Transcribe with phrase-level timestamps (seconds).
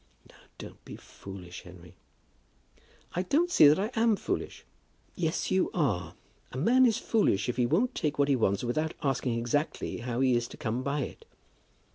[0.27, 1.93] "Now don't be foolish, Henry."
[3.13, 4.65] "I don't see that I am foolish."
[5.13, 6.15] "Yes, you are.
[6.51, 10.19] A man is foolish if he won't take what he wants without asking exactly how
[10.21, 11.25] he is to come by it.